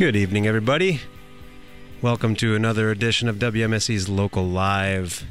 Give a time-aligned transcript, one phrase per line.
[0.00, 1.02] Good evening, everybody.
[2.00, 5.26] Welcome to another edition of WMSE's Local Live.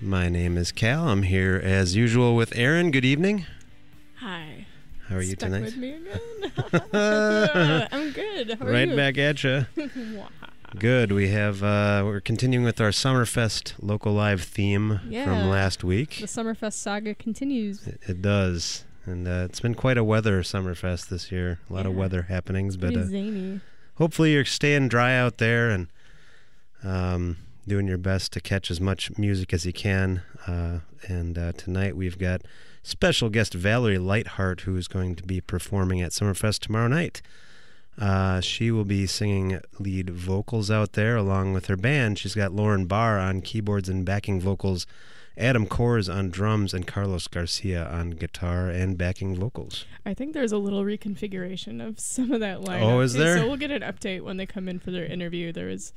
[0.00, 1.10] My name is Cal.
[1.10, 2.90] I'm here as usual with Aaron.
[2.90, 3.44] Good evening.
[4.20, 4.64] Hi.
[5.10, 5.64] How are you Stuck tonight?
[5.64, 6.18] with me again?
[7.92, 8.56] I'm good.
[8.58, 8.96] How are right you?
[8.96, 9.66] back at you.
[10.78, 11.12] Good.
[11.12, 15.24] We have uh, we're continuing with our Summerfest local live theme Yeah.
[15.26, 16.16] from last week.
[16.20, 17.86] The Summerfest saga continues.
[17.86, 21.58] It, it does, and uh, it's been quite a weather Summerfest this year.
[21.70, 23.00] A lot of weather happenings, but uh,
[23.96, 25.88] hopefully you're staying dry out there and
[26.82, 30.22] um, doing your best to catch as much music as you can.
[30.46, 32.42] Uh, and uh, tonight we've got
[32.82, 37.22] special guest Valerie Lightheart, who is going to be performing at Summerfest tomorrow night.
[37.98, 42.18] Uh, she will be singing lead vocals out there along with her band.
[42.18, 44.86] She's got Lauren Barr on keyboards and backing vocals,
[45.38, 49.84] Adam Kors on drums, and Carlos Garcia on guitar and backing vocals.
[50.04, 52.82] I think there's a little reconfiguration of some of that lineup.
[52.82, 53.38] Oh, is there?
[53.38, 55.52] So we'll get an update when they come in for their interview.
[55.52, 55.92] There is,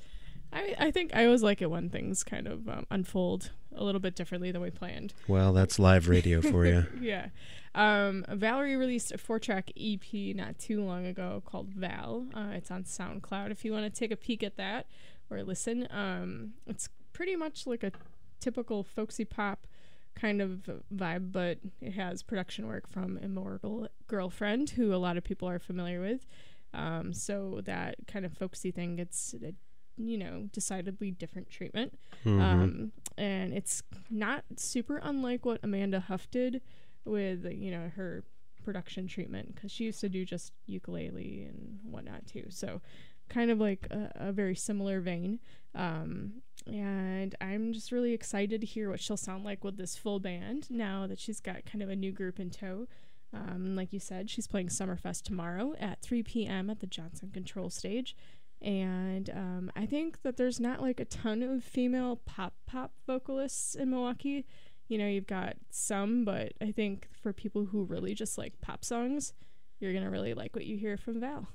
[0.51, 4.01] I, I think I always like it when things kind of um, unfold a little
[4.01, 5.13] bit differently than we planned.
[5.27, 6.85] Well, that's live radio for you.
[7.01, 7.27] yeah.
[7.75, 12.25] Um, Valerie released a four track EP not too long ago called Val.
[12.33, 14.87] Uh, it's on SoundCloud if you want to take a peek at that
[15.29, 15.87] or listen.
[15.91, 17.91] Um, it's pretty much like a
[18.39, 19.67] typical folksy pop
[20.15, 25.23] kind of vibe, but it has production work from Immortal Girlfriend, who a lot of
[25.23, 26.25] people are familiar with.
[26.73, 29.51] Um, so that kind of folksy thing gets, uh,
[29.97, 31.97] you know, decidedly different treatment.
[32.25, 32.39] Mhm.
[32.39, 36.61] Um, and it's not super unlike what Amanda Huff did
[37.05, 38.23] with, you know, her
[38.63, 42.45] production treatment because she used to do just ukulele and whatnot too.
[42.49, 42.81] So,
[43.29, 45.39] kind of like a, a very similar vein.
[45.75, 50.19] Um, and I'm just really excited to hear what she'll sound like with this full
[50.19, 52.87] band now that she's got kind of a new group in tow.
[53.33, 56.69] Um, like you said, she's playing Summerfest tomorrow at 3 p.m.
[56.69, 58.15] at the Johnson Control Stage.
[58.61, 63.75] And um, I think that there's not like a ton of female pop pop vocalists
[63.75, 64.45] in Milwaukee.
[64.87, 68.83] You know, you've got some, but I think for people who really just like pop
[68.83, 69.33] songs,
[69.79, 71.47] you're gonna really like what you hear from Val.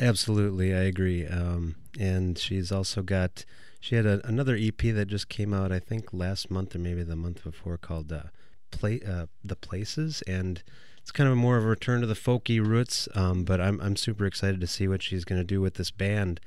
[0.00, 1.26] Absolutely, I agree.
[1.26, 3.44] Um, and she's also got
[3.80, 7.02] she had a, another EP that just came out, I think last month or maybe
[7.02, 8.24] the month before, called uh,
[8.70, 10.62] "Play uh, the Places," and
[10.98, 13.08] it's kind of more of a return to the folky roots.
[13.14, 15.90] Um, but I'm I'm super excited to see what she's going to do with this
[15.92, 16.40] band,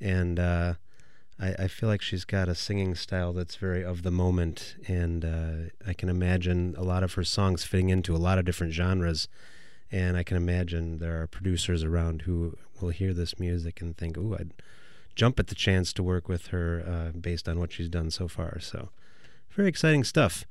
[0.00, 0.74] and uh,
[1.38, 5.24] I, I feel like she's got a singing style that's very of the moment, and
[5.24, 8.72] uh, I can imagine a lot of her songs fitting into a lot of different
[8.72, 9.28] genres.
[9.90, 14.16] And I can imagine there are producers around who will hear this music and think,
[14.16, 14.52] "Ooh, I'd
[15.14, 18.28] jump at the chance to work with her uh, based on what she's done so
[18.28, 18.90] far." So,
[19.50, 20.44] very exciting stuff,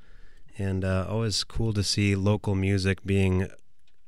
[0.58, 3.50] and uh, always cool to see local music being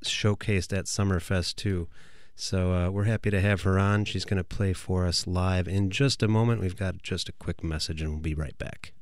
[0.03, 1.88] showcased at Summerfest too.
[2.35, 4.06] So uh, we're happy to have her on.
[4.06, 6.62] She's going to play for us live in just a moment.
[6.62, 8.94] We've got just a quick message, and we'll be right back.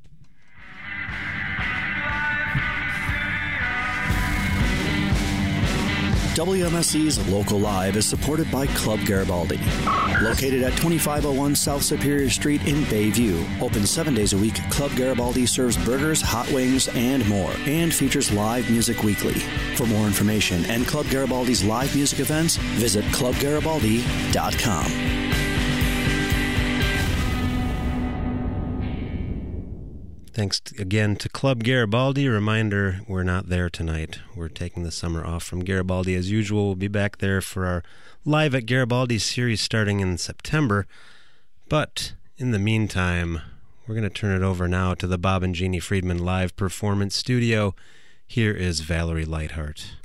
[6.38, 9.60] WMSE's Local Live is supported by Club Garibaldi.
[10.22, 13.60] Located at 2501 South Superior Street in Bayview.
[13.60, 18.32] Open seven days a week, Club Garibaldi serves burgers, hot wings, and more, and features
[18.32, 19.40] live music weekly.
[19.78, 25.47] For more information and Club Garibaldi's live music events, visit clubgaribaldi.com.
[30.38, 32.28] Thanks again to Club Garibaldi.
[32.28, 34.20] Reminder, we're not there tonight.
[34.36, 36.68] We're taking the summer off from Garibaldi as usual.
[36.68, 37.84] We'll be back there for our
[38.24, 40.86] Live at Garibaldi series starting in September.
[41.70, 43.42] But in the meantime,
[43.88, 47.16] we're going to turn it over now to the Bob and Jeannie Friedman live performance
[47.16, 47.74] studio.
[48.28, 49.96] Here is Valerie Lightheart.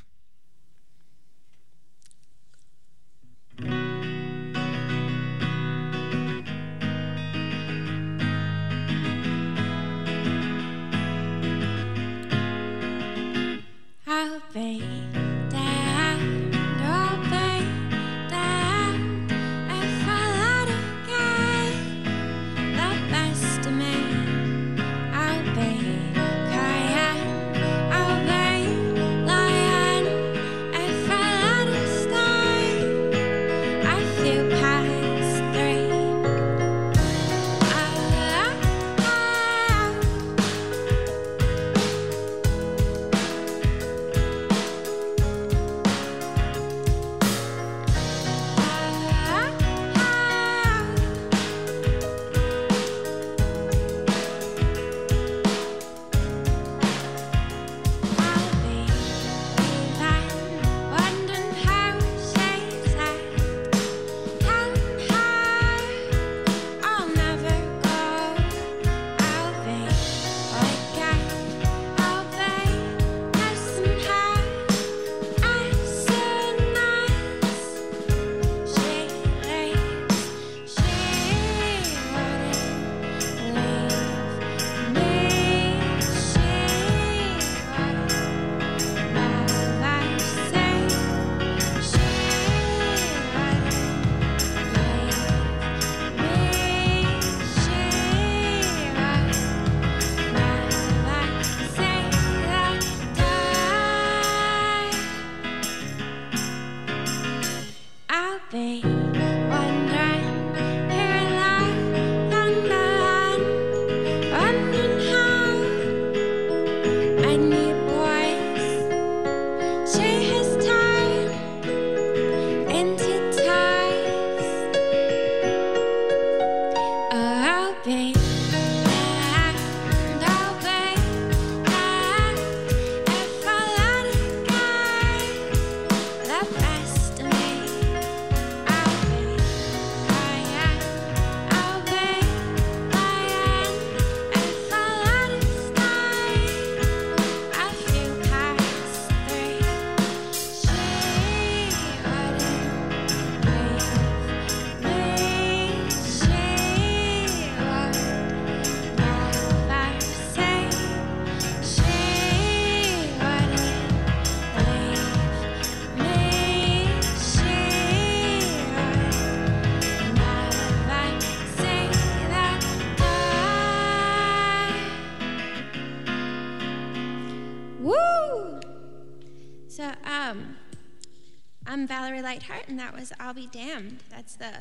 [182.12, 184.00] Valerie Lightheart, and that was I'll Be Damned.
[184.10, 184.52] That's the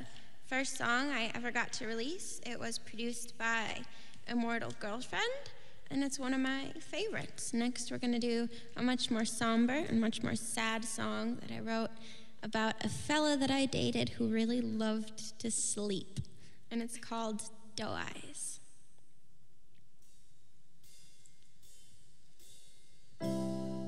[0.46, 2.40] first song I ever got to release.
[2.46, 3.82] It was produced by
[4.30, 5.26] Immortal Girlfriend,
[5.90, 7.54] and it's one of my favorites.
[7.54, 11.52] Next, we're going to do a much more somber and much more sad song that
[11.54, 11.90] I wrote
[12.42, 16.22] about a fella that I dated who really loved to sleep,
[16.72, 17.42] and it's called
[17.76, 18.62] Doe Eyes.
[23.20, 23.81] Sleeping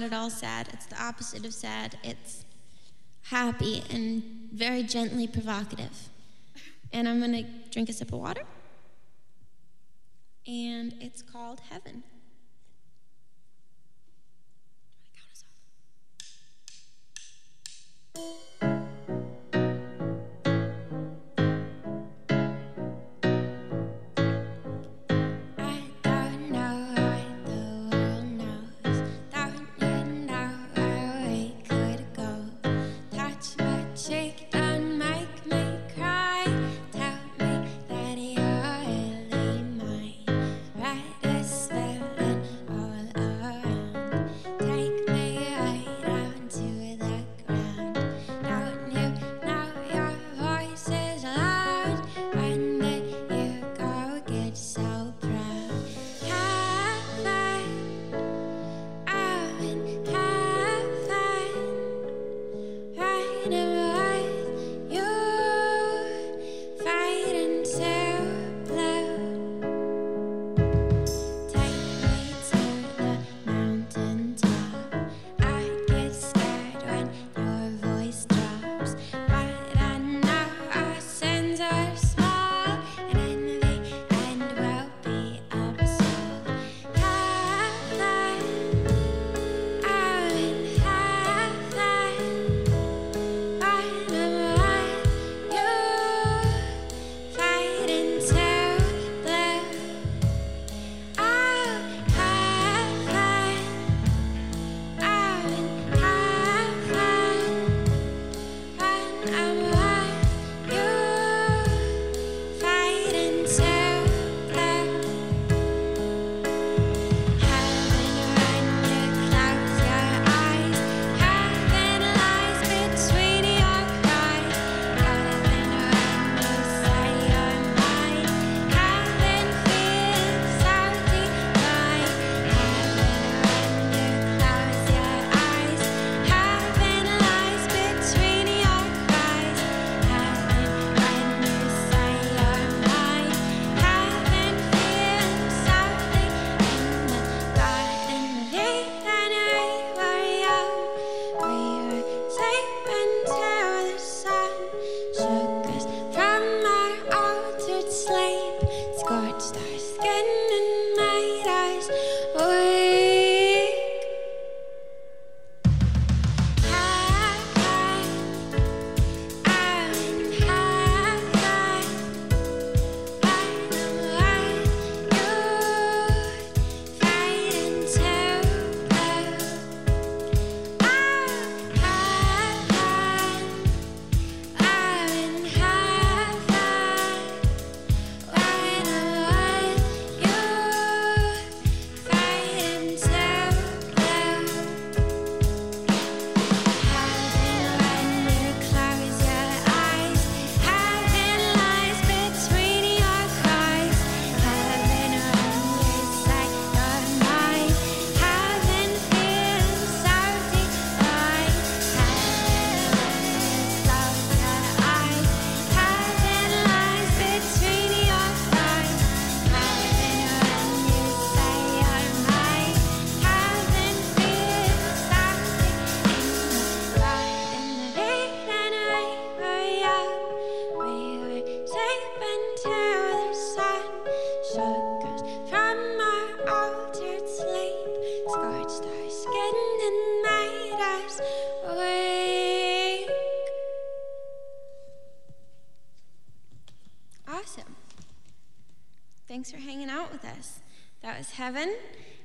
[0.00, 0.68] not at all sad.
[0.72, 1.98] It's the opposite of sad.
[2.02, 2.44] It's
[3.24, 6.08] happy and very gently provocative.
[6.92, 8.39] And I'm going to drink a sip of water.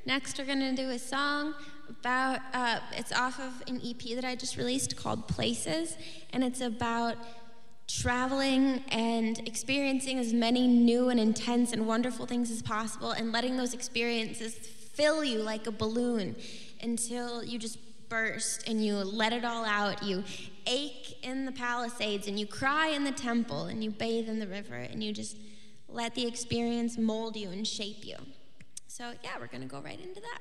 [0.08, 1.56] Next, we're going to do a song
[1.90, 5.98] about, uh, it's off of an EP that I just released called Places,
[6.32, 7.18] and it's about
[7.88, 13.58] traveling and experiencing as many new and intense and wonderful things as possible and letting
[13.58, 16.36] those experiences fill you like a balloon
[16.84, 20.04] until you just burst and you let it all out.
[20.04, 20.24] You
[20.68, 24.48] ache in the Palisades and you cry in the temple and you bathe in the
[24.48, 25.36] river and you just
[25.90, 28.18] let the experience mold you and shape you.
[28.96, 30.40] So, yeah, we're going to go right into that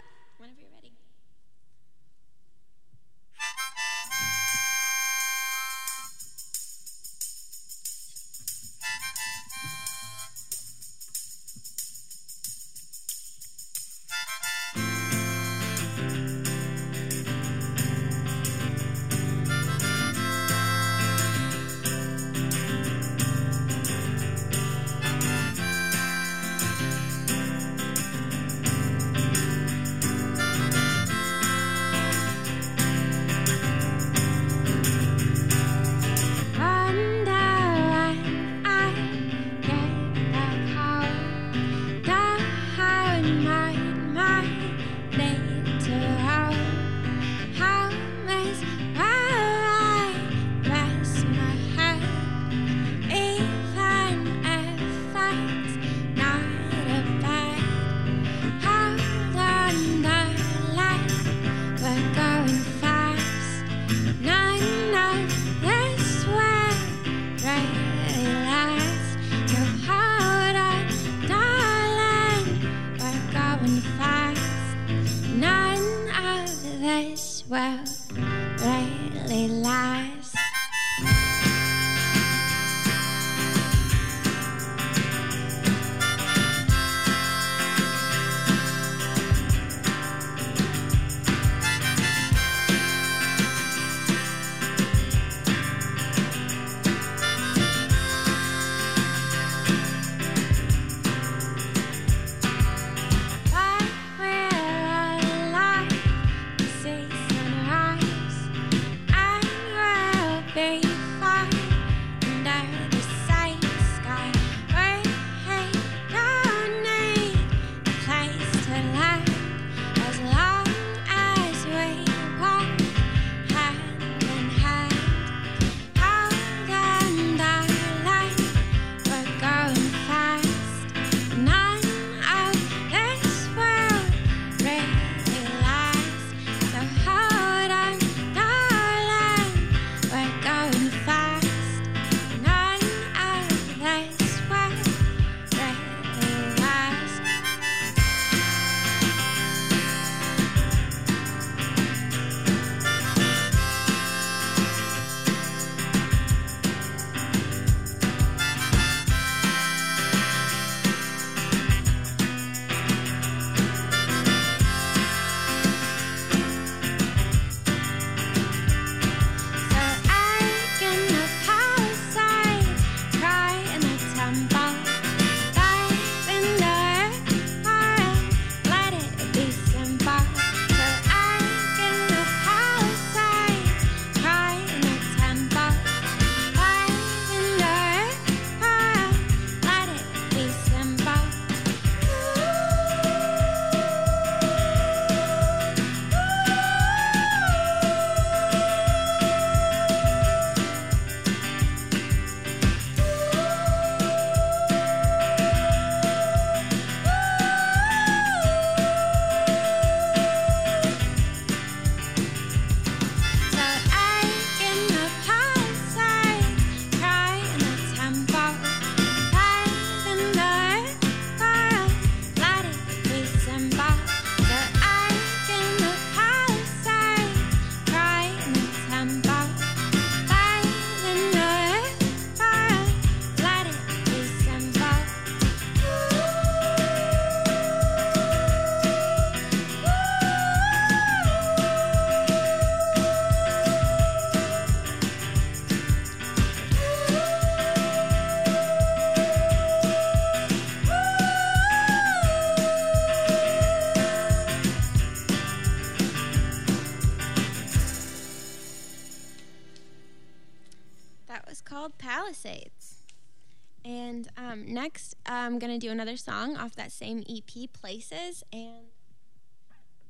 [265.55, 268.87] I'm gonna do another song off that same EP, Places, and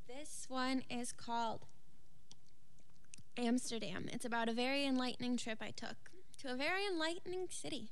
[0.08, 1.66] this one is called
[3.36, 4.08] Amsterdam.
[4.10, 5.96] It's about a very enlightening trip I took
[6.38, 7.90] to a very enlightening city.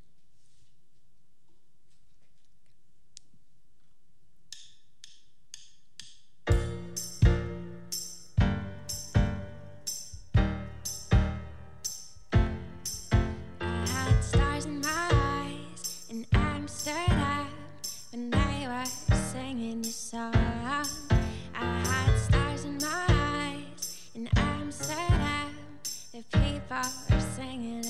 [19.74, 20.84] I
[21.54, 25.56] had stars in my eyes in Amsterdam.
[26.12, 26.76] The people
[27.08, 27.81] were singing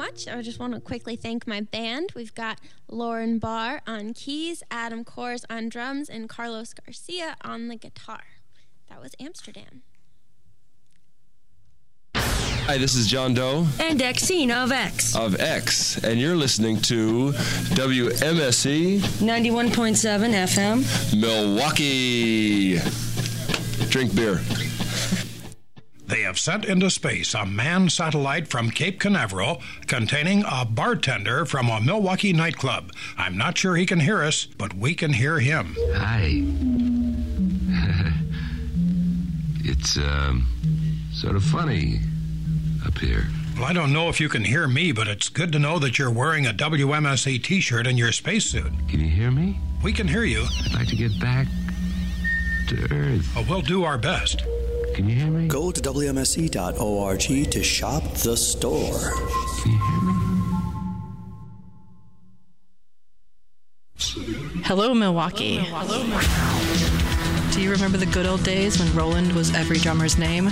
[0.00, 0.26] much.
[0.26, 2.12] I just want to quickly thank my band.
[2.16, 2.58] We've got
[2.88, 8.22] Lauren Barr on keys, Adam Kors on drums, and Carlos Garcia on the guitar.
[8.88, 9.82] That was Amsterdam.
[12.14, 15.14] Hi, this is John Doe and Exene of X.
[15.14, 17.32] of X, and you're listening to
[17.74, 21.20] WMSE 91.7 FM.
[21.20, 22.78] Milwaukee.
[23.90, 24.40] Drink beer.
[26.10, 31.68] They have sent into space a manned satellite from Cape Canaveral containing a bartender from
[31.68, 32.92] a Milwaukee nightclub.
[33.16, 35.76] I'm not sure he can hear us, but we can hear him.
[35.92, 36.42] Hi.
[39.70, 40.48] it's um,
[41.12, 42.00] sort of funny
[42.84, 43.28] up here.
[43.54, 45.96] Well, I don't know if you can hear me, but it's good to know that
[45.96, 48.72] you're wearing a WMSE t shirt and your spacesuit.
[48.88, 49.60] Can you hear me?
[49.84, 50.44] We can hear you.
[50.64, 51.46] I'd like to get back
[52.66, 53.36] to Earth.
[53.36, 54.42] Uh, we'll do our best.
[54.94, 55.48] Can you hear me?
[55.48, 59.12] Go to WMSE.org to shop the store.
[59.62, 60.20] Can you hear me?
[64.64, 65.58] Hello, Milwaukee.
[67.52, 70.46] Do you remember the good old days when Roland was every drummer's name?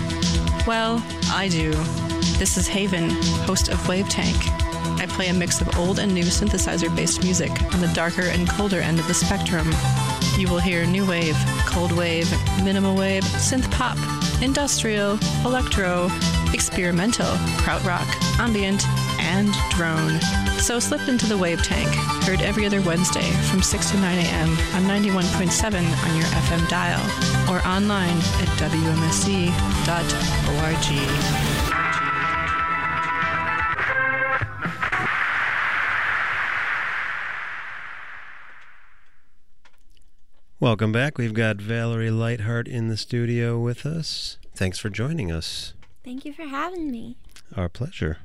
[0.66, 1.70] Well, I do.
[2.38, 3.10] This is Haven,
[3.46, 4.36] host of Wave Tank.
[5.00, 8.48] I play a mix of old and new synthesizer based music on the darker and
[8.48, 9.70] colder end of the spectrum.
[10.36, 12.28] You will hear new wave, cold wave,
[12.62, 13.96] minimal wave, synth pop,
[14.42, 16.10] industrial, electro,
[16.52, 17.26] experimental,
[17.58, 18.06] krautrock,
[18.38, 18.86] ambient,
[19.20, 20.20] and drone.
[20.58, 21.88] So slip into the wave tank,
[22.24, 24.50] heard every other Wednesday from 6 to 9 a.m.
[24.74, 27.02] on 91.7 on your FM dial
[27.50, 29.48] or online at wmse.org.
[40.60, 41.18] Welcome back.
[41.18, 44.38] We've got Valerie Lightheart in the studio with us.
[44.56, 45.74] Thanks for joining us.
[46.04, 47.16] Thank you for having me.
[47.56, 48.18] Our pleasure.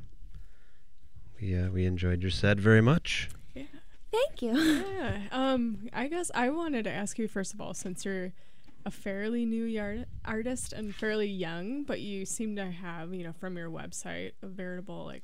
[1.39, 3.29] We uh, we enjoyed your set very much.
[3.53, 3.63] Yeah.
[4.11, 4.57] Thank you.
[4.57, 5.19] Yeah.
[5.31, 8.33] Um, I guess I wanted to ask you first of all, since you're
[8.83, 13.33] a fairly new yard- artist and fairly young, but you seem to have, you know,
[13.33, 15.23] from your website, a veritable like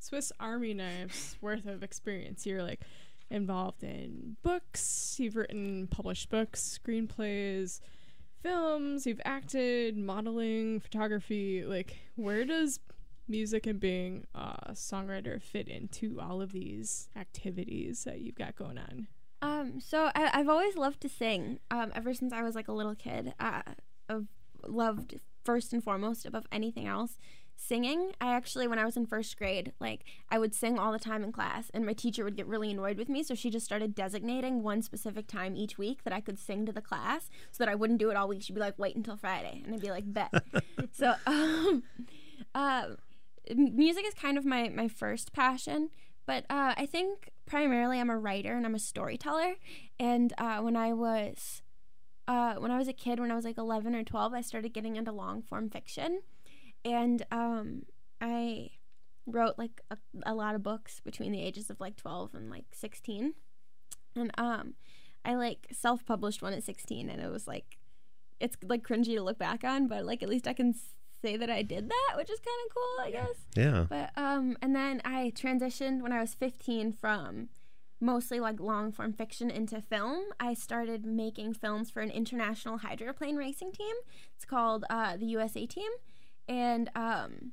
[0.00, 2.46] Swiss Army knives worth of experience.
[2.46, 2.80] You're like
[3.30, 5.16] involved in books.
[5.18, 7.80] You've written published books, screenplays,
[8.42, 9.06] films.
[9.06, 11.64] You've acted, modeling, photography.
[11.64, 12.80] Like, where does
[13.28, 18.78] music and being a songwriter fit into all of these activities that you've got going
[18.78, 19.08] on?
[19.40, 21.60] Um, so I, I've always loved to sing.
[21.70, 23.62] Um, ever since I was like a little kid, uh,
[24.08, 24.26] I've
[24.66, 27.18] loved first and foremost above anything else
[27.58, 28.12] singing.
[28.20, 31.24] I actually, when I was in first grade, like I would sing all the time
[31.24, 33.22] in class, and my teacher would get really annoyed with me.
[33.22, 36.72] So she just started designating one specific time each week that I could sing to
[36.72, 38.42] the class, so that I wouldn't do it all week.
[38.42, 40.32] She'd be like, "Wait until Friday," and I'd be like, "Bet."
[40.92, 41.82] so, um,
[42.54, 42.86] uh,
[43.54, 45.90] music is kind of my my first passion
[46.26, 49.54] but uh, i think primarily i'm a writer and i'm a storyteller
[49.98, 51.62] and uh, when i was
[52.26, 54.72] uh, when i was a kid when i was like 11 or 12 i started
[54.72, 56.20] getting into long form fiction
[56.84, 57.82] and um,
[58.20, 58.70] i
[59.26, 62.64] wrote like a, a lot of books between the ages of like 12 and like
[62.72, 63.34] 16
[64.16, 64.74] and um
[65.24, 67.76] i like self-published one at 16 and it was like
[68.40, 70.74] it's like cringy to look back on but like at least i can
[71.20, 73.86] say that i did that which is kind of cool i guess Yeah.
[73.88, 77.48] but um, and then I transitioned when I was 15 from
[78.00, 80.26] mostly like long form fiction into film.
[80.38, 83.96] I started making films for an international hydroplane racing team.
[84.36, 85.90] It's called uh, the USA Team,
[86.48, 87.52] and um,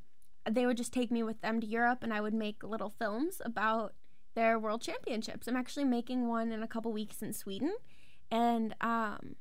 [0.50, 3.42] they would just take me with them to Europe, and I would make little films
[3.44, 3.94] about
[4.36, 5.48] their world championships.
[5.48, 7.76] I'm actually making one in a couple weeks in Sweden,
[8.32, 9.36] and um,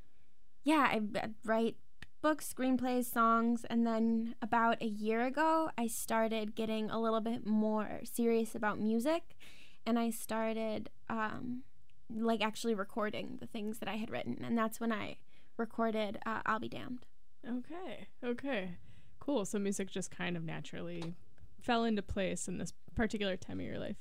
[0.64, 1.76] yeah, I, I write
[2.22, 7.46] books, screenplays, songs, and then about a year ago, I started getting a little bit
[7.46, 9.36] more serious about music,
[9.84, 11.64] and I started um,
[12.10, 15.18] like actually recording the things that I had written, and that's when I
[15.56, 17.04] recorded uh, "I'll Be Damned."
[17.46, 18.08] Okay.
[18.24, 18.78] Okay.
[19.24, 19.46] Cool.
[19.46, 21.14] So music just kind of naturally
[21.60, 23.96] fell into place in this particular time of your life.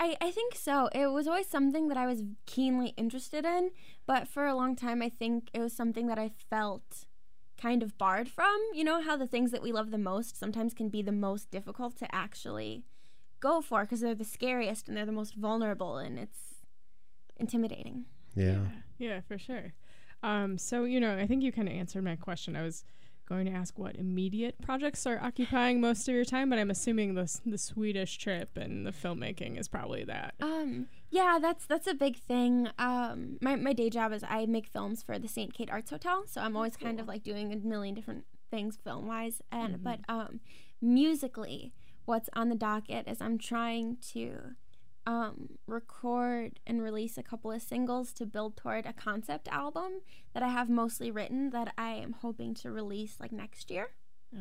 [0.00, 0.88] I, I think so.
[0.92, 3.70] It was always something that I was keenly interested in,
[4.06, 7.06] but for a long time, I think it was something that I felt
[7.60, 8.56] kind of barred from.
[8.74, 11.50] You know, how the things that we love the most sometimes can be the most
[11.50, 12.84] difficult to actually
[13.38, 16.56] go for because they're the scariest and they're the most vulnerable, and it's
[17.36, 18.06] intimidating.
[18.34, 18.66] Yeah.
[18.98, 19.74] Yeah, for sure.
[20.22, 22.56] Um, so, you know, I think you kind of answered my question.
[22.56, 22.84] I was
[23.26, 27.14] going to ask what immediate projects are occupying most of your time, but I'm assuming
[27.14, 30.34] the, the Swedish trip and the filmmaking is probably that.
[30.40, 32.68] Um, yeah, that's that's a big thing.
[32.78, 35.52] Um, my my day job is I make films for the St.
[35.52, 39.06] Kate Arts Hotel, so I'm always kind of like doing a million different things film
[39.06, 39.42] wise.
[39.50, 40.40] And but um,
[40.80, 41.72] musically,
[42.04, 44.54] what's on the docket is I'm trying to
[45.06, 50.00] um, record and release a couple of singles to build toward a concept album
[50.34, 53.90] that I have mostly written that I am hoping to release like next year.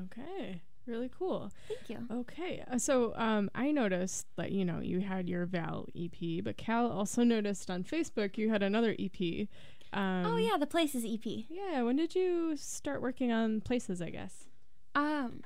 [0.06, 0.62] Okay.
[0.88, 1.51] Really cool.
[1.67, 2.08] Thank you.
[2.12, 2.63] Okay.
[2.71, 6.91] uh, So um, I noticed that, you know, you had your Val EP, but Cal
[6.91, 9.47] also noticed on Facebook you had another EP.
[9.93, 11.25] Um, oh yeah, the Places EP.
[11.49, 11.84] Yeah.
[11.84, 14.45] When did you start working on Places, I guess?
[14.93, 15.41] Um,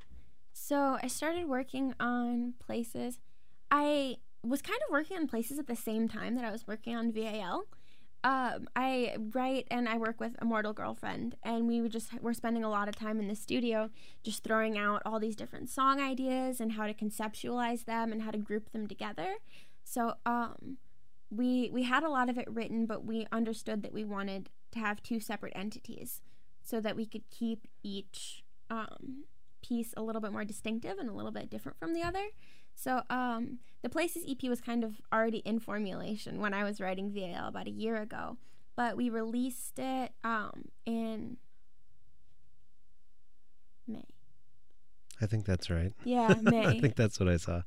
[0.53, 3.19] so I started working on places.
[3.71, 6.95] I was kind of working on places at the same time that I was working
[6.95, 7.65] on VAL.
[8.21, 12.65] Um, I write and I work with Immortal Girlfriend, and we would just we're spending
[12.65, 13.89] a lot of time in the studio
[14.23, 18.31] just throwing out all these different song ideas and how to conceptualize them and how
[18.31, 19.35] to group them together.
[19.85, 20.77] So um,
[21.29, 24.79] we we had a lot of it written, but we understood that we wanted to
[24.79, 26.21] have two separate entities
[26.61, 29.23] so that we could keep each um,
[29.61, 32.27] piece a little bit more distinctive and a little bit different from the other.
[32.81, 37.11] So um, the Places EP was kind of already in formulation when I was writing
[37.11, 38.37] VAL about a year ago,
[38.77, 41.35] but we released it um, in
[43.85, 44.05] May.
[45.21, 45.91] I think that's right.
[46.05, 46.67] Yeah, May.
[46.67, 47.63] I think that's what I saw.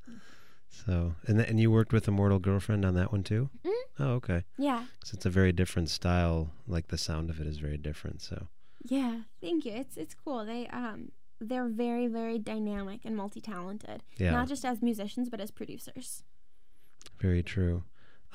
[0.70, 3.50] So, and th- and you worked with Immortal Girlfriend on that one too?
[3.66, 3.72] Mhm.
[3.98, 4.44] Oh, okay.
[4.56, 4.86] Yeah.
[5.00, 6.52] 'Cause it's a very different style.
[6.66, 8.22] Like the sound of it is very different.
[8.22, 8.48] So,
[8.84, 9.72] Yeah, thank you.
[9.72, 10.46] It's it's cool.
[10.46, 11.12] They um
[11.48, 14.02] they're very, very dynamic and multi talented.
[14.16, 14.30] Yeah.
[14.32, 16.22] Not just as musicians, but as producers.
[17.20, 17.84] Very true.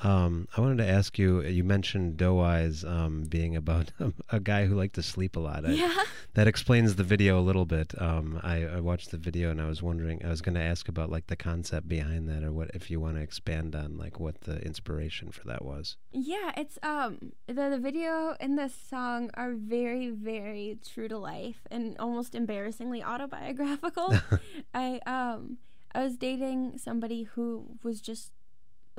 [0.02, 1.42] Um, I wanted to ask you.
[1.42, 3.90] You mentioned Doe Eyes um, being about
[4.30, 5.64] a guy who liked to sleep a lot.
[5.64, 6.04] I- Yeah.
[6.34, 8.00] that explains the video a little bit.
[8.00, 10.24] Um, I, I watched the video and I was wondering.
[10.24, 13.00] I was going to ask about like the concept behind that, or what if you
[13.00, 15.96] want to expand on like what the inspiration for that was.
[16.12, 21.60] Yeah, it's um the, the video and the song are very very true to life
[21.70, 24.16] and almost embarrassingly autobiographical.
[24.74, 25.58] I um
[25.94, 28.30] I was dating somebody who was just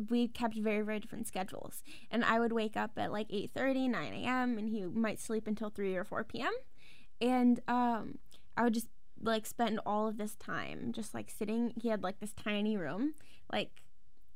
[0.09, 4.13] we kept very very different schedules and I would wake up at like 8:30 9
[4.13, 4.57] a.m.
[4.57, 6.53] and he might sleep until 3 or 4 p.m.
[7.21, 8.19] and um
[8.57, 8.87] I would just
[9.21, 13.13] like spend all of this time just like sitting he had like this tiny room
[13.51, 13.81] like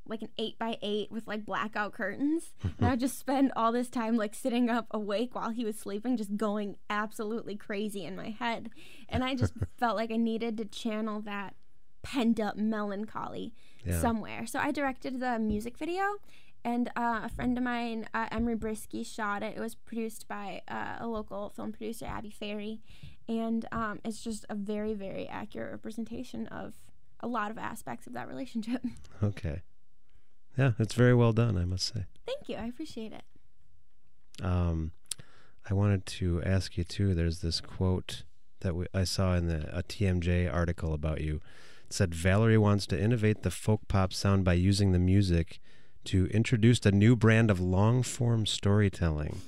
[0.06, 2.54] like an eight by eight with like blackout curtains.
[2.78, 6.16] and I'd just spend all this time like sitting up awake while he was sleeping,
[6.16, 8.70] just going absolutely crazy in my head.
[9.08, 11.54] And I just felt like I needed to channel that
[12.02, 14.00] pent up melancholy Yeah.
[14.00, 14.46] somewhere.
[14.46, 16.02] So I directed the music video.
[16.66, 19.54] And uh, a friend of mine, uh, Emery Brisky, shot it.
[19.54, 22.80] It was produced by uh, a local film producer, Abby Ferry.
[23.28, 26.72] And um, it's just a very, very accurate representation of
[27.20, 28.82] a lot of aspects of that relationship.
[29.22, 29.60] Okay.
[30.56, 32.04] Yeah, it's very well done, I must say.
[32.26, 32.56] Thank you.
[32.56, 33.24] I appreciate it.
[34.42, 34.92] Um,
[35.68, 37.14] I wanted to ask you too.
[37.14, 38.22] There's this quote
[38.60, 41.40] that we, I saw in the a TMJ article about you.
[41.94, 45.60] Said Valerie wants to innovate the folk pop sound by using the music
[46.06, 49.42] to introduce a new brand of long form storytelling,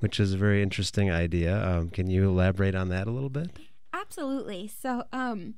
[0.00, 1.56] which is a very interesting idea.
[1.64, 3.52] Um, can you elaborate on that a little bit?
[3.92, 4.66] Absolutely.
[4.66, 5.54] So, um,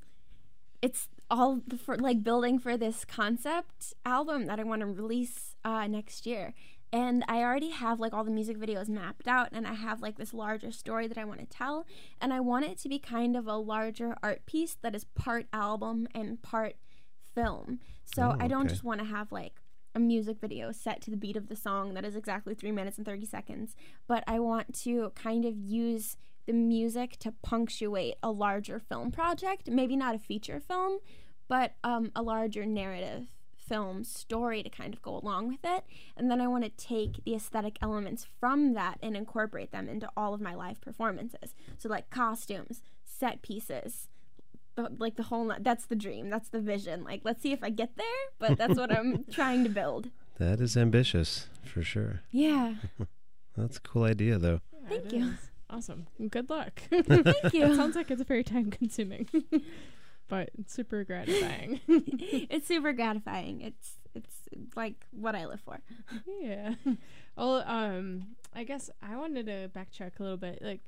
[0.82, 5.86] it's all for like building for this concept album that I want to release uh,
[5.86, 6.52] next year.
[6.92, 10.16] And I already have like all the music videos mapped out, and I have like
[10.16, 11.84] this larger story that I want to tell.
[12.20, 15.46] And I want it to be kind of a larger art piece that is part
[15.52, 16.76] album and part
[17.34, 17.80] film.
[18.04, 18.70] So Oh, I don't okay.
[18.70, 19.60] just want to have like
[19.94, 22.98] a music video set to the beat of the song that is exactly three minutes
[22.98, 23.74] and 30 seconds,
[24.06, 29.68] but I want to kind of use the music to punctuate a larger film project.
[29.68, 30.98] Maybe not a feature film,
[31.48, 33.26] but um, a larger narrative
[33.68, 35.84] film story to kind of go along with it.
[36.16, 40.08] And then I want to take the aesthetic elements from that and incorporate them into
[40.16, 41.54] all of my live performances.
[41.78, 44.08] So, like costumes, set pieces,
[44.76, 47.70] the, like the whole that's the dream that's the vision like let's see if i
[47.70, 48.06] get there
[48.38, 52.20] but that's what i'm trying to build That is ambitious for sure.
[52.30, 52.74] yeah
[53.56, 54.60] That's a cool idea, though.
[54.86, 55.50] thank you is.
[55.70, 56.06] Awesome.
[56.28, 56.82] Good luck.
[56.90, 57.08] Thank
[57.54, 57.64] you.
[57.72, 59.26] It sounds like it's very time consuming,
[60.28, 61.80] but it's super gratifying.
[61.88, 64.34] it's super gratifying it's it's
[64.74, 65.78] like what i live for
[66.40, 66.74] yeah.
[67.36, 70.60] Well, um, I guess I wanted to backtrack a little bit.
[70.62, 70.80] Like,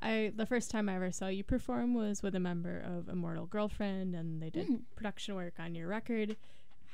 [0.00, 3.44] I the first time I ever saw you perform was with a member of Immortal
[3.44, 4.80] Girlfriend, and they did Mm.
[4.96, 6.36] production work on your record.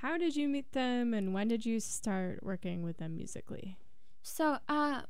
[0.01, 3.79] How did you meet them, and when did you start working with them musically?
[4.23, 5.05] So, um,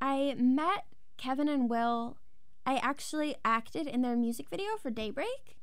[0.00, 0.84] I met
[1.16, 2.16] Kevin and Will.
[2.64, 5.56] I actually acted in their music video for Daybreak.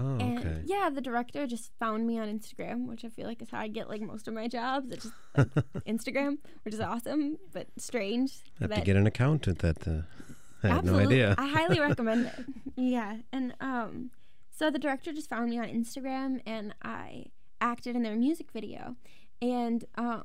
[0.00, 0.62] Oh, and okay.
[0.64, 3.68] yeah, the director just found me on Instagram, which I feel like is how I
[3.68, 4.90] get like most of my jobs.
[4.90, 5.48] It's just like,
[5.86, 8.38] Instagram, which is awesome but strange.
[8.60, 10.02] Have to get an accountant that uh,
[10.62, 11.34] I had no idea.
[11.38, 12.44] I highly recommend it.
[12.76, 13.18] Yeah.
[13.32, 14.10] And um
[14.50, 17.26] so the director just found me on Instagram and I
[17.60, 18.96] acted in their music video.
[19.40, 20.24] And um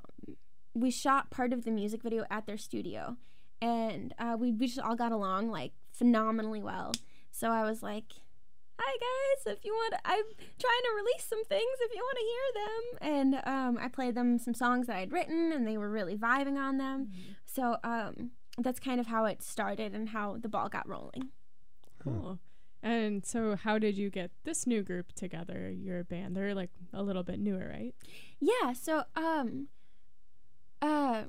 [0.73, 3.17] we shot part of the music video at their studio.
[3.60, 6.91] And uh, we, we just all got along like phenomenally well.
[7.32, 8.13] So I was like,
[8.79, 11.63] Hi guys, if you want, I'm trying to release some things.
[11.81, 15.11] If you want to hear them, and um, I played them some songs that I'd
[15.11, 17.09] written, and they were really vibing on them.
[17.45, 21.29] So um, that's kind of how it started and how the ball got rolling.
[22.03, 22.39] Cool.
[22.83, 25.71] And so, how did you get this new group together?
[25.71, 26.37] Your band?
[26.37, 27.95] They're like a little bit newer, right?
[28.39, 29.67] Yeah, so um
[30.81, 31.23] uh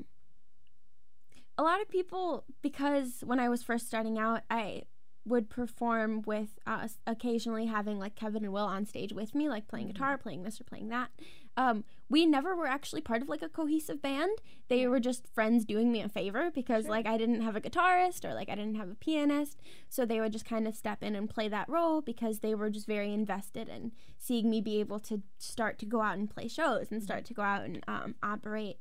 [1.56, 4.82] a lot of people because when I was first starting out, I
[5.28, 9.68] would perform with uh, occasionally having like Kevin and Will on stage with me, like
[9.68, 11.10] playing guitar, playing this or playing that.
[11.56, 14.38] Um, we never were actually part of like a cohesive band.
[14.68, 18.24] They were just friends doing me a favor because like I didn't have a guitarist
[18.24, 21.16] or like I didn't have a pianist, so they would just kind of step in
[21.16, 25.00] and play that role because they were just very invested in seeing me be able
[25.00, 28.14] to start to go out and play shows and start to go out and um,
[28.22, 28.78] operate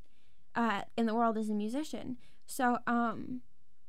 [0.56, 2.18] uh, in the world as a musician.
[2.46, 3.42] So, um,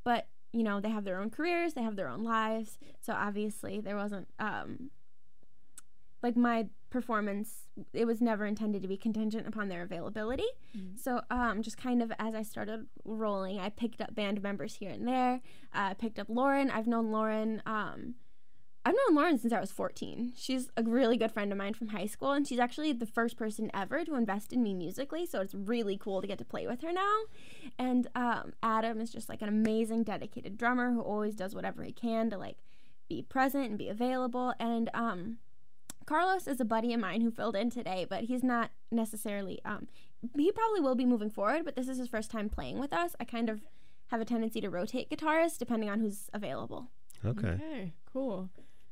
[0.02, 2.78] but you know, they have their own careers, they have their own lives.
[3.00, 4.90] So obviously, there wasn't um,
[6.22, 7.66] like my performance.
[7.92, 10.46] It was never intended to be contingent upon their availability.
[10.96, 14.90] So, um, just kind of as I started rolling, I picked up band members here
[14.90, 15.40] and there.
[15.74, 16.70] Uh, picked up Lauren.
[16.70, 17.62] I've known Lauren.
[17.66, 18.14] Um,
[18.88, 20.32] I've known Lauren since I was 14.
[20.34, 23.36] She's a really good friend of mine from high school, and she's actually the first
[23.36, 25.26] person ever to invest in me musically.
[25.26, 27.16] So it's really cool to get to play with her now.
[27.78, 31.92] And um, Adam is just like an amazing, dedicated drummer who always does whatever he
[31.92, 32.56] can to like
[33.10, 34.54] be present and be available.
[34.58, 35.36] And um,
[36.06, 39.60] Carlos is a buddy of mine who filled in today, but he's not necessarily.
[39.66, 39.88] Um,
[40.34, 43.14] he probably will be moving forward, but this is his first time playing with us.
[43.20, 43.60] I kind of
[44.06, 46.88] have a tendency to rotate guitarists depending on who's available.
[47.22, 47.48] Okay.
[47.48, 48.48] Okay, cool.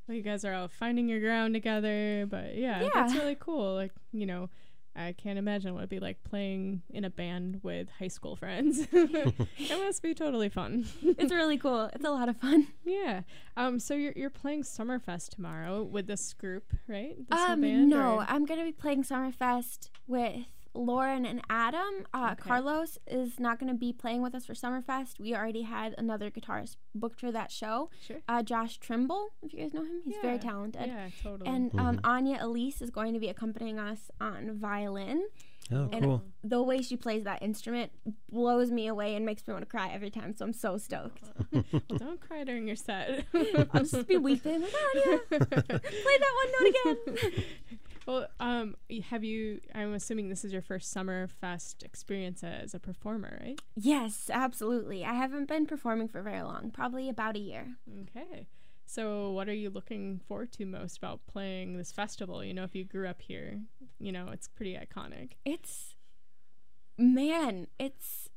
[0.09, 2.91] You guys are all finding your ground together, but yeah, Yeah.
[2.95, 3.75] that's really cool.
[3.75, 4.49] Like, you know,
[4.95, 8.87] I can't imagine what it'd be like playing in a band with high school friends.
[8.93, 10.87] it must be totally fun.
[11.03, 11.91] It's really cool.
[11.93, 12.69] It's a lot of fun.
[12.85, 13.23] Yeah.
[13.57, 13.79] Um.
[13.79, 17.17] So you're you're playing Summerfest tomorrow with this group, right?
[17.29, 20.47] This Um, band, no, or- I'm gonna be playing Summerfest with
[20.77, 22.07] Lauren and Adam.
[22.13, 25.19] Uh, Carlos is not gonna be playing with us for Summerfest.
[25.19, 27.91] We already had another guitarist booked for that show.
[28.07, 28.19] Sure.
[28.29, 30.87] Uh, Josh Trimble, if you guys know him, he's very talented.
[30.87, 31.49] yeah, totally.
[31.49, 35.27] And um, Anya Elise is going to be accompanying us on violin.
[35.73, 36.23] Oh, and cool.
[36.45, 37.91] The way she plays that instrument
[38.31, 40.33] blows me away and makes me want to cry every time.
[40.37, 41.23] So I'm so stoked.
[41.53, 41.65] well,
[41.99, 43.25] don't cry during your set.
[43.73, 44.65] I'll just be weeping.
[44.77, 46.75] Like, Anya, play that one note
[47.25, 47.45] again.
[48.07, 48.77] well, um,
[49.11, 49.61] have you?
[49.75, 53.61] I'm assuming this is your first Summerfest experience as a performer, right?
[53.75, 55.05] Yes, absolutely.
[55.05, 57.77] I haven't been performing for very long, probably about a year.
[58.03, 58.47] Okay.
[58.87, 62.45] So, what are you looking forward to most about playing this festival?
[62.45, 63.61] You know, if you grew up here,
[63.99, 65.33] you know, it's pretty iconic.
[65.45, 65.97] It's
[66.97, 68.29] man, it's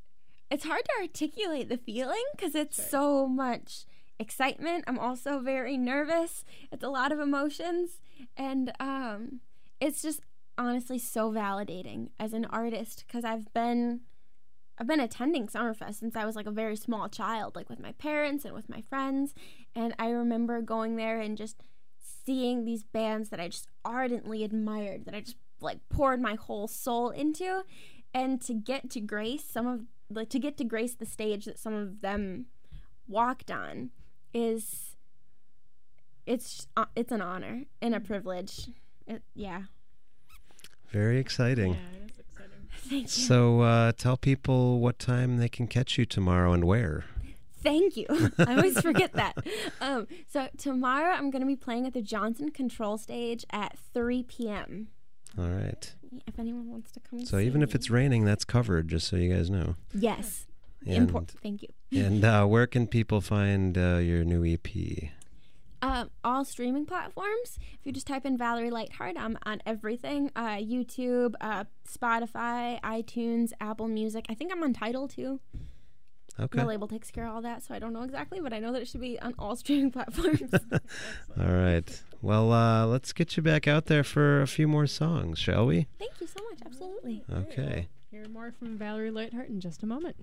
[0.49, 3.85] it's hard to articulate the feeling cuz it's so much
[4.17, 4.83] excitement.
[4.87, 6.43] I'm also very nervous.
[6.71, 8.01] It's a lot of emotions
[8.35, 9.41] and um
[9.79, 10.21] it's just
[10.57, 14.01] honestly so validating as an artist cuz I've been
[14.79, 17.91] I've been attending Summerfest since I was like a very small child, like with my
[17.93, 19.33] parents and with my friends.
[19.75, 21.61] And I remember going there and just
[21.99, 26.69] seeing these bands that I just ardently admired, that I just like poured my whole
[26.69, 27.63] soul into.
[28.13, 31.59] And to get to grace some of like to get to grace the stage that
[31.59, 32.45] some of them
[33.07, 33.91] walked on
[34.33, 34.95] is
[36.25, 38.69] it's uh, it's an honor and a privilege.
[39.09, 39.63] It, yeah.
[40.91, 41.73] Very exciting.
[41.73, 42.67] Yeah, it is exciting.
[42.77, 43.07] Thank you.
[43.07, 47.05] So uh, tell people what time they can catch you tomorrow and where.
[47.61, 48.05] Thank you.
[48.39, 49.35] I always forget that.
[49.81, 54.23] Um, so tomorrow I'm going to be playing at the Johnson Control Stage at 3
[54.23, 54.87] p.m.
[55.37, 55.93] All right.
[56.25, 57.25] If anyone wants to come.
[57.25, 59.75] So even if it's raining, that's covered, just so you guys know.
[59.93, 60.47] yes,
[60.87, 61.33] And, Import.
[61.43, 61.67] Thank you.
[61.91, 65.09] and uh, where can people find uh, your new EP?
[65.81, 67.57] Um, all streaming platforms.
[67.79, 70.31] If you just type in Valerie Lightheart, I'm on everything.
[70.35, 74.25] Uh, YouTube, uh, Spotify, iTunes, Apple Music.
[74.29, 75.39] I think I'm on Tidal too.
[76.39, 76.57] Okay.
[76.57, 78.71] My label takes care of all that, so I don't know exactly, but I know
[78.71, 80.53] that it should be on all streaming platforms.
[81.39, 82.03] All right.
[82.21, 85.87] Well, uh, let's get you back out there for a few more songs, shall we?
[85.97, 86.59] Thank you so much.
[86.65, 87.23] Absolutely.
[87.33, 87.89] Okay.
[88.09, 90.15] Hear more from Valerie Lightheart in just a moment.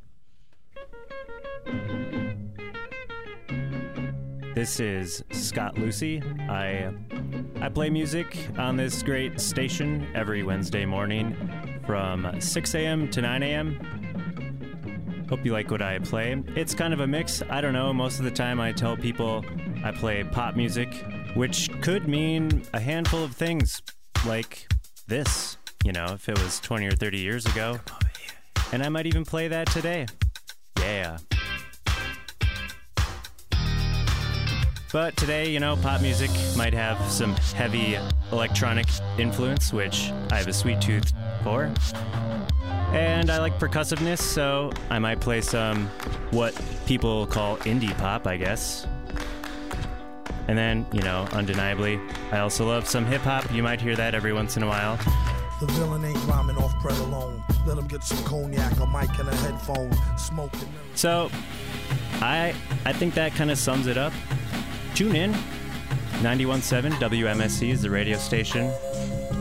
[4.57, 6.23] This is Scott Lucy.
[6.49, 6.91] I
[7.61, 11.37] I play music on this great station every Wednesday morning
[11.85, 13.11] from 6 a.m.
[13.11, 15.27] to 9 a.m.
[15.29, 16.43] Hope you like what I play.
[16.55, 17.43] It's kind of a mix.
[17.51, 17.93] I don't know.
[17.93, 19.45] Most of the time, I tell people
[19.85, 20.89] I play pop music,
[21.35, 23.83] which could mean a handful of things,
[24.25, 24.67] like
[25.07, 25.59] this.
[25.85, 27.79] You know, if it was 20 or 30 years ago.
[28.73, 30.07] And I might even play that today.
[30.79, 31.19] Yeah.
[34.97, 37.99] But today, you know, pop music might have some heavy
[38.33, 38.87] electronic
[39.19, 41.13] influence, which I have a sweet tooth
[41.45, 41.71] for.
[42.95, 45.89] And I like percussiveness, so I might play some
[46.31, 48.87] what people call indie pop, I guess.
[50.49, 52.01] And then, you know, undeniably,
[52.33, 53.53] I also love some hip hop.
[53.53, 54.97] You might hear that every once in a while.
[55.61, 57.45] The villain ain't rhyming off bread alone.
[57.67, 59.93] Let him get some cognac, a mic, and a headphone.
[60.17, 60.73] Smoking.
[60.95, 61.31] So,
[62.23, 62.55] I
[62.87, 64.15] I think that kind of sums it up.
[64.97, 65.33] Tune in.
[66.23, 68.73] 91.7 WMSE is the radio station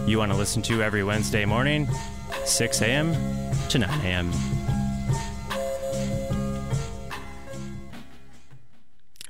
[0.06, 1.88] you want to listen to every Wednesday morning,
[2.44, 3.14] 6 a.m.
[3.70, 4.32] to 9 a.m.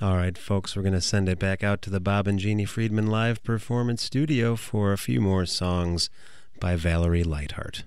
[0.01, 2.65] All right, folks, we're going to send it back out to the Bob and Jeannie
[2.65, 6.09] Friedman live performance studio for a few more songs
[6.59, 7.83] by Valerie Lightheart.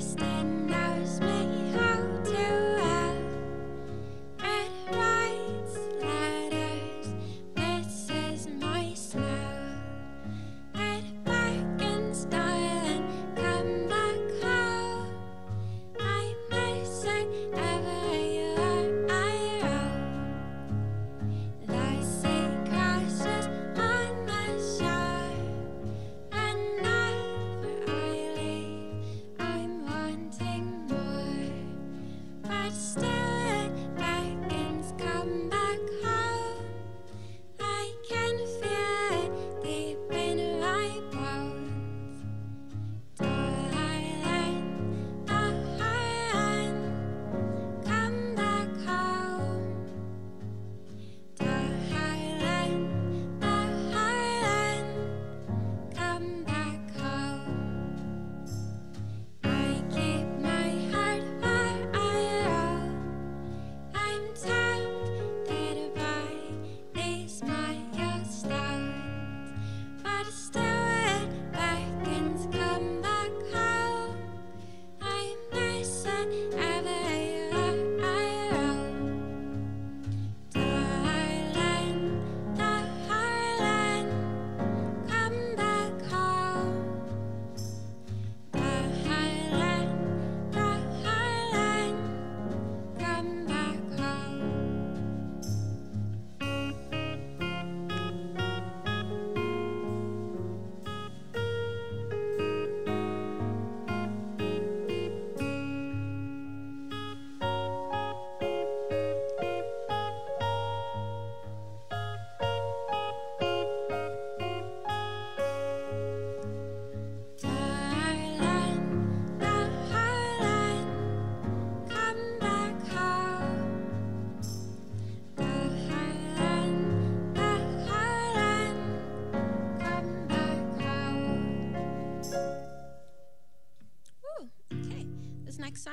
[0.00, 0.27] した。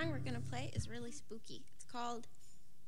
[0.05, 1.63] song we're going to play is really spooky.
[1.75, 2.27] It's called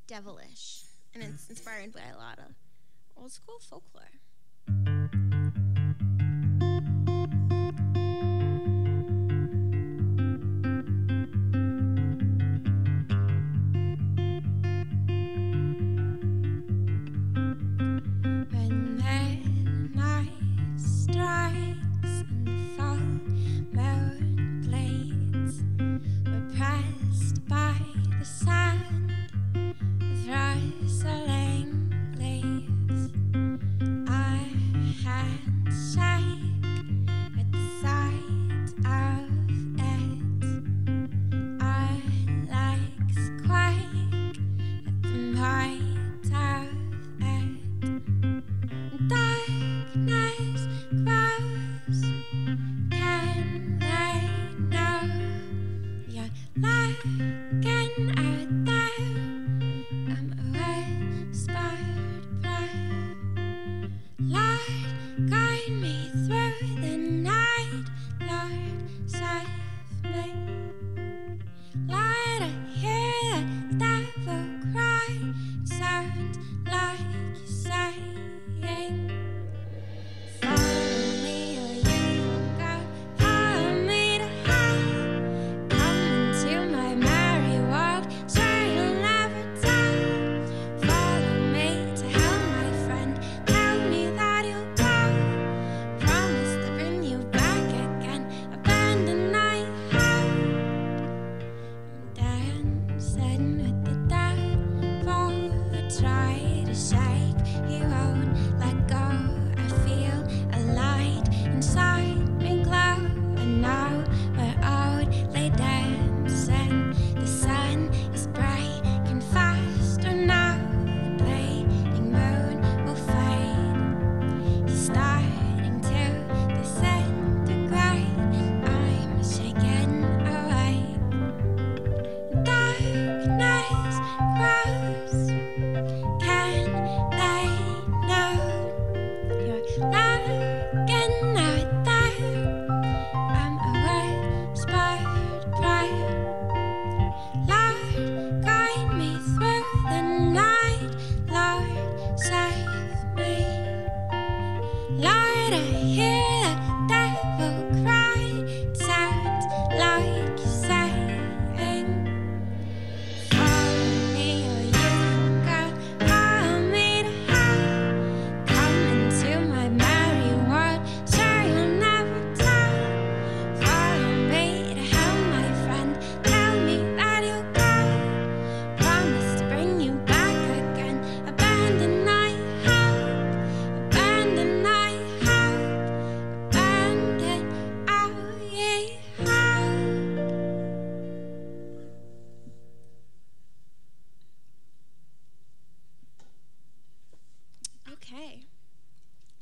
[0.07, 2.53] Devilish, and it's inspired by a lot of
[3.15, 4.03] old school folklore.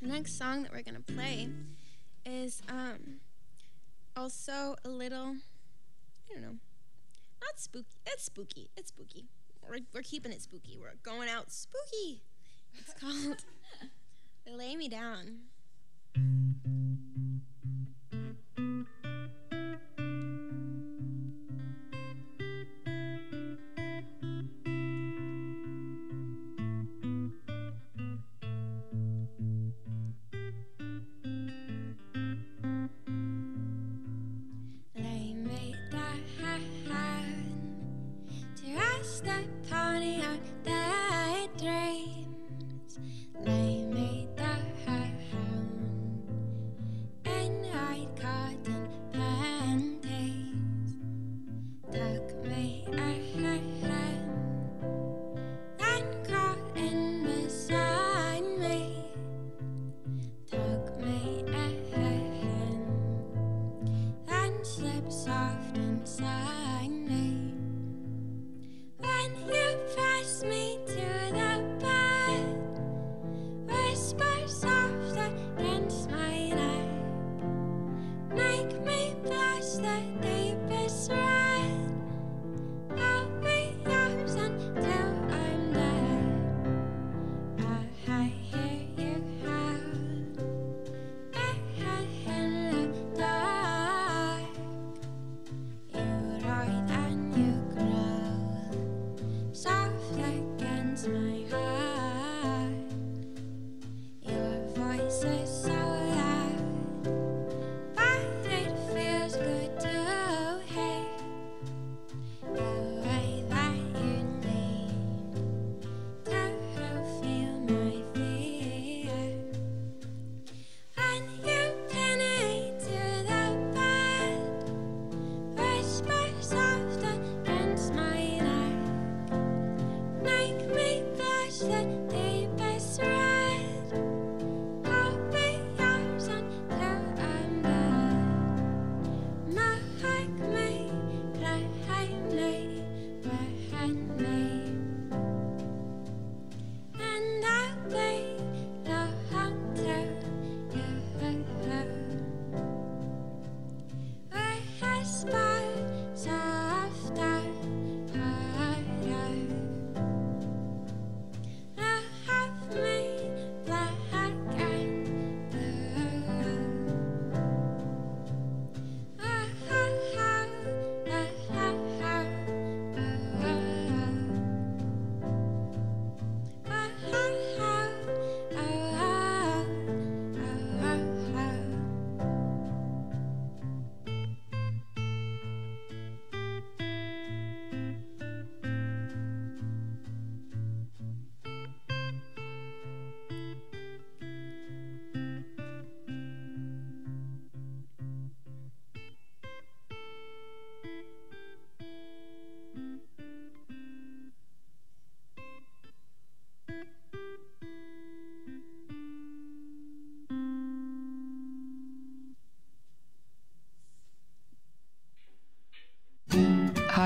[0.02, 1.50] Next song that we're gonna play
[2.26, 3.20] is um
[4.16, 5.36] also a little
[6.30, 6.56] I don't know.
[7.42, 7.86] Not spooky.
[8.08, 8.70] It's spooky.
[8.76, 9.26] It's spooky.
[9.68, 10.78] We're, we're keeping it spooky.
[10.80, 12.22] We're going out spooky.
[12.78, 13.44] It's called
[14.58, 15.40] Lay Me Down.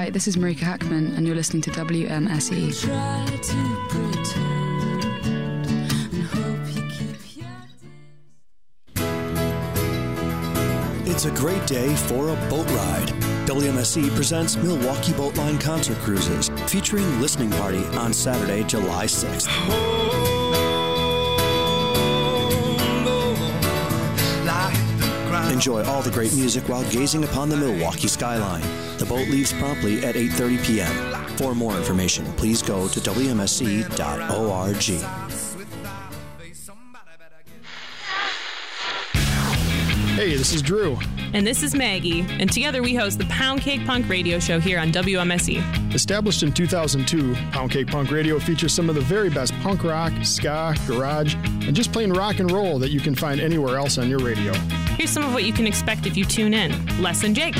[0.09, 2.69] Hi, this is Marika Hackman, and you're listening to WMSE.
[11.05, 13.09] It's a great day for a boat ride.
[13.45, 19.47] WMSE presents Milwaukee Boat Line Concert Cruises, featuring listening party on Saturday, July 6th.
[25.53, 28.88] Enjoy all the great music while gazing upon the Milwaukee skyline.
[28.99, 31.37] The boat leaves promptly at 8:30 p.m.
[31.37, 33.89] For more information, please go to wmse.org.
[40.15, 40.99] Hey, this is Drew.
[41.33, 44.77] And this is Maggie, and together we host the Pound Cake Punk radio show here
[44.77, 45.93] on WMSE.
[45.93, 50.11] Established in 2002, Pound Cake Punk Radio features some of the very best punk rock,
[50.23, 54.09] ska, garage, and just plain rock and roll that you can find anywhere else on
[54.09, 54.51] your radio.
[54.97, 57.55] Here's some of what you can expect if you tune in Less Than Jake,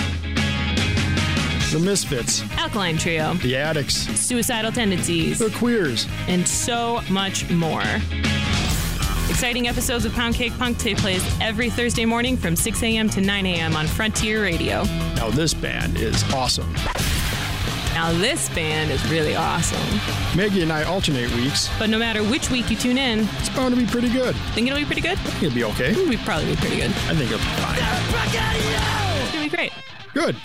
[1.72, 7.84] The Misfits, Alkaline Trio, The Adicts, Suicidal Tendencies, The Queers, and so much more.
[9.30, 13.08] Exciting episodes of Pound Cake Punk take place every Thursday morning from 6 a.m.
[13.10, 13.76] to 9 a.m.
[13.76, 14.82] on Frontier Radio.
[15.14, 16.74] Now, this band is awesome.
[17.94, 19.78] Now, this band is really awesome.
[20.36, 21.70] Maggie and I alternate weeks.
[21.78, 24.36] But no matter which week you tune in, it's bound to be pretty good.
[24.56, 25.20] Think it'll be pretty good?
[25.40, 25.92] It'll be okay.
[25.92, 26.90] It'll be probably be pretty good.
[26.90, 27.78] I think it'll be fine.
[29.22, 29.72] It's gonna be great.
[30.16, 30.36] Good.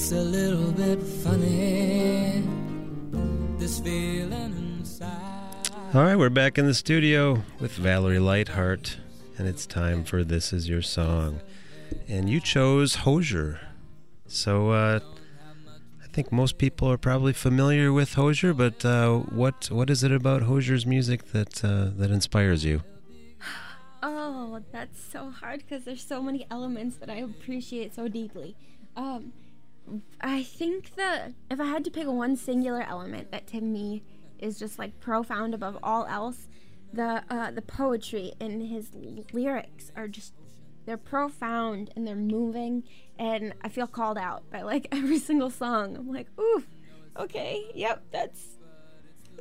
[0.00, 2.44] It's a little bit funny,
[3.58, 5.70] this feeling inside.
[5.92, 8.96] All right, we're back in the studio with Valerie Lightheart,
[9.36, 11.40] and it's time for This Is Your Song.
[12.06, 13.58] And you chose Hozier.
[14.28, 15.00] So, uh,
[16.00, 20.12] I think most people are probably familiar with Hozier, but uh, what what is it
[20.12, 22.84] about Hozier's music that uh, that inspires you?
[24.00, 28.54] Oh, that's so hard because there's so many elements that I appreciate so deeply.
[28.96, 29.32] Um,
[30.20, 34.02] I think that if I had to pick one singular element that to me
[34.38, 36.48] is just like profound above all else,
[36.92, 38.90] the uh, the poetry in his
[39.32, 40.32] lyrics are just
[40.86, 42.82] they're profound and they're moving,
[43.18, 45.96] and I feel called out by like every single song.
[45.96, 46.64] I'm like, ooh,
[47.16, 48.58] okay, yep, that's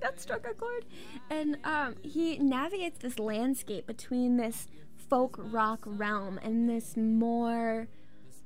[0.01, 0.85] that struck a chord.
[1.29, 4.67] And um, he navigates this landscape between this
[5.09, 7.87] folk rock realm and this more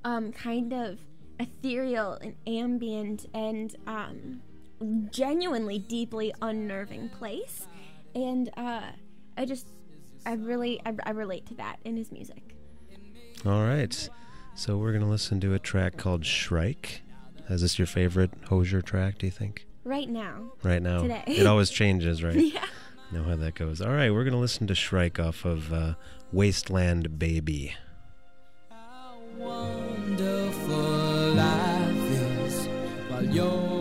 [0.04, 1.00] um, kind of
[1.42, 4.42] ethereal and ambient and um,
[5.12, 7.68] genuinely deeply unnerving place.
[8.16, 8.82] And uh,
[9.38, 9.68] I just,
[10.26, 12.56] I really, I, I relate to that in his music.
[13.46, 14.10] All right,
[14.54, 17.02] so we're gonna listen to a track called Shrike.
[17.50, 19.18] Is this your favorite Hozier track?
[19.18, 19.66] Do you think?
[19.84, 20.52] Right now.
[20.62, 21.24] Right now, Today.
[21.26, 22.36] it always changes, right?
[22.36, 22.66] Yeah.
[23.12, 23.82] Know how that goes.
[23.82, 25.94] All right, we're gonna listen to Shrike off of uh,
[26.32, 27.74] Wasteland Baby.
[33.30, 33.81] While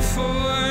[0.00, 0.63] following your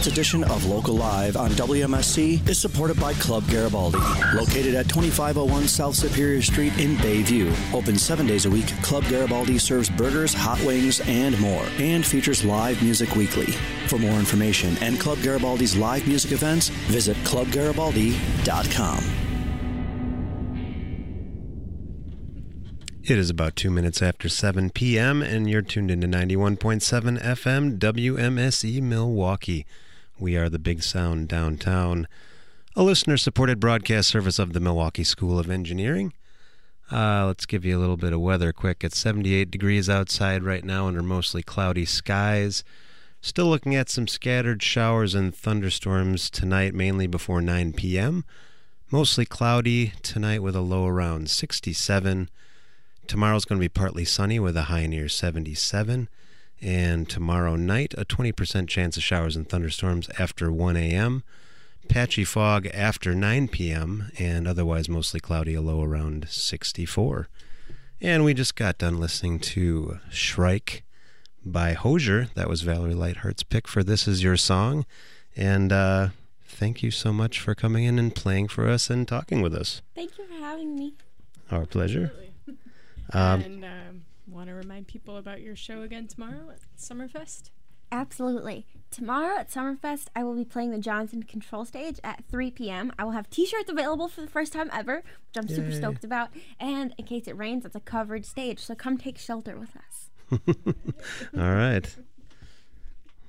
[0.00, 3.98] Tonight's edition of Local Live on WMSE is supported by Club Garibaldi.
[4.32, 7.54] Located at 2501 South Superior Street in Bayview.
[7.74, 12.42] Open seven days a week, Club Garibaldi serves burgers, hot wings, and more, and features
[12.46, 13.52] live music weekly.
[13.88, 19.04] For more information and Club Garibaldi's live music events, visit clubgaribaldi.com.
[23.02, 28.80] It is about two minutes after 7 p.m., and you're tuned into 91.7 FM WMSE
[28.80, 29.66] Milwaukee.
[30.20, 32.06] We are the Big Sound downtown,
[32.76, 36.12] a listener supported broadcast service of the Milwaukee School of Engineering.
[36.92, 38.84] Uh, let's give you a little bit of weather quick.
[38.84, 42.62] It's 78 degrees outside right now under mostly cloudy skies.
[43.22, 48.26] Still looking at some scattered showers and thunderstorms tonight, mainly before 9 p.m.
[48.90, 52.28] Mostly cloudy tonight with a low around 67.
[53.06, 56.10] Tomorrow's going to be partly sunny with a high near 77.
[56.62, 61.22] And tomorrow night, a 20% chance of showers and thunderstorms after 1 a.m.
[61.88, 64.10] Patchy fog after 9 p.m.
[64.18, 67.28] And otherwise mostly cloudy, a low around 64.
[68.02, 70.84] And we just got done listening to Shrike
[71.44, 72.28] by Hozier.
[72.34, 74.84] That was Valerie Lightheart's pick for This Is Your Song.
[75.36, 76.08] And uh,
[76.44, 79.82] thank you so much for coming in and playing for us and talking with us.
[79.94, 80.94] Thank you for having me.
[81.50, 82.12] Our pleasure.
[83.12, 87.50] Um, and um, want to remind people about your show again tomorrow at Summerfest?
[87.92, 88.66] Absolutely.
[88.90, 92.92] Tomorrow at Summerfest, I will be playing the Johnson Control Stage at 3 p.m.
[92.98, 96.30] I will have T-shirts available for the first time ever, which I'm super stoked about.
[96.58, 100.10] And in case it rains, it's a covered stage, so come take shelter with us.
[101.36, 101.96] All right.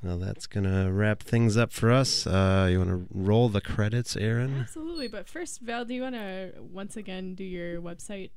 [0.03, 2.25] Well, that's going to wrap things up for us.
[2.25, 4.57] Uh, you want to roll the credits, Aaron?
[4.61, 5.07] Absolutely.
[5.07, 8.31] But first, Val, do you want to once again do your website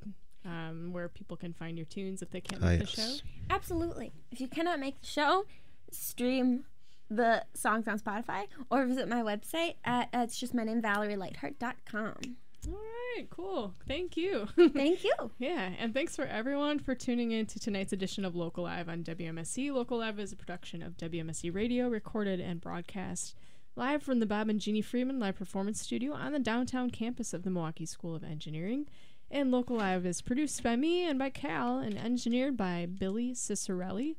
[0.45, 3.19] um, where people can find your tunes if they can't Ah, make the yes.
[3.21, 3.25] show?
[3.51, 4.13] Absolutely.
[4.31, 5.45] If you cannot make the show,
[5.91, 6.65] stream
[7.11, 12.37] the songs on Spotify or visit my website at uh, it's just my name ValerieLightheart.com.
[12.67, 12.73] All
[13.17, 13.75] right, cool.
[13.87, 14.49] Thank you.
[14.57, 15.13] Thank you.
[15.39, 19.05] yeah, and thanks for everyone for tuning in to tonight's edition of Local Live on
[19.05, 19.71] WMSE.
[19.71, 23.35] Local Live is a production of WMSE Radio, recorded and broadcast
[23.77, 27.43] live from the Bob and Jeannie Freeman Live Performance Studio on the downtown campus of
[27.43, 28.87] the Milwaukee School of Engineering.
[29.31, 34.17] And Local Live is produced by me and by Cal and engineered by Billy Cicerelli.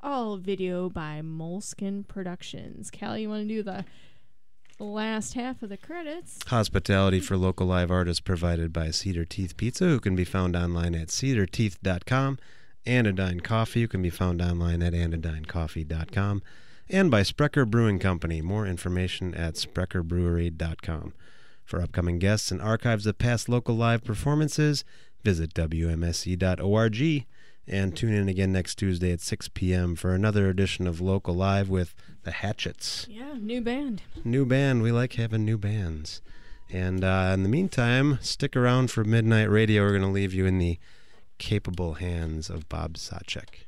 [0.00, 2.90] All video by Moleskin Productions.
[2.90, 3.84] Cal, you want to do the
[4.78, 6.38] last half of the credits?
[6.48, 10.94] Hospitality for local live artists provided by Cedar Teeth Pizza, who can be found online
[10.94, 12.38] at cedarteeth.com.
[12.84, 16.42] Anodyne Coffee, who can be found online at anodynecoffee.com.
[16.88, 18.40] And by Sprecher Brewing Company.
[18.40, 21.14] More information at sprecherbrewery.com.
[21.66, 24.84] For upcoming guests and archives of past local live performances,
[25.24, 27.26] visit WMSE.org
[27.66, 29.96] and tune in again next Tuesday at 6 p.m.
[29.96, 31.92] for another edition of Local Live with
[32.22, 33.08] the Hatchets.
[33.10, 34.02] Yeah, new band.
[34.24, 34.82] New band.
[34.82, 36.22] We like having new bands.
[36.70, 39.82] And uh, in the meantime, stick around for Midnight Radio.
[39.82, 40.78] We're going to leave you in the
[41.38, 43.65] capable hands of Bob Sacek.